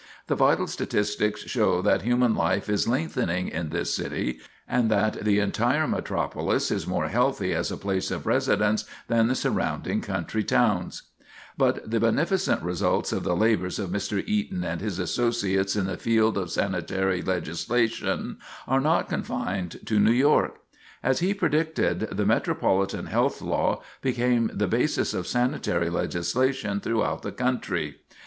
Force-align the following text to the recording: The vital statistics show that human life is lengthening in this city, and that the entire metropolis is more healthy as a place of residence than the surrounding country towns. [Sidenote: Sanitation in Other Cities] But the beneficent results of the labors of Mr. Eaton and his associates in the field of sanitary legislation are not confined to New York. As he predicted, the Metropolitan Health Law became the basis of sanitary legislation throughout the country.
The 0.25 0.33
vital 0.35 0.65
statistics 0.65 1.41
show 1.41 1.83
that 1.83 2.01
human 2.01 2.33
life 2.33 2.67
is 2.69 2.87
lengthening 2.87 3.49
in 3.49 3.69
this 3.69 3.93
city, 3.93 4.39
and 4.67 4.89
that 4.89 5.23
the 5.23 5.37
entire 5.37 5.87
metropolis 5.87 6.71
is 6.71 6.87
more 6.87 7.09
healthy 7.09 7.53
as 7.53 7.69
a 7.71 7.77
place 7.77 8.09
of 8.09 8.25
residence 8.25 8.83
than 9.09 9.27
the 9.27 9.35
surrounding 9.35 10.01
country 10.01 10.43
towns. 10.43 11.03
[Sidenote: 11.03 11.03
Sanitation 11.11 11.37
in 11.37 11.59
Other 11.61 11.75
Cities] 11.75 11.83
But 11.83 11.91
the 11.91 11.99
beneficent 11.99 12.63
results 12.63 13.11
of 13.13 13.23
the 13.23 13.35
labors 13.35 13.77
of 13.77 13.89
Mr. 13.91 14.23
Eaton 14.27 14.63
and 14.63 14.81
his 14.81 14.97
associates 14.97 15.75
in 15.75 15.85
the 15.85 15.97
field 15.97 16.35
of 16.35 16.49
sanitary 16.49 17.21
legislation 17.21 18.39
are 18.67 18.81
not 18.81 19.07
confined 19.07 19.81
to 19.85 19.99
New 19.99 20.11
York. 20.11 20.55
As 21.03 21.19
he 21.19 21.35
predicted, 21.35 21.99
the 22.11 22.25
Metropolitan 22.25 23.05
Health 23.05 23.39
Law 23.39 23.83
became 24.01 24.49
the 24.51 24.67
basis 24.67 25.13
of 25.13 25.27
sanitary 25.27 25.91
legislation 25.91 26.79
throughout 26.79 27.21
the 27.21 27.31
country. 27.31 27.97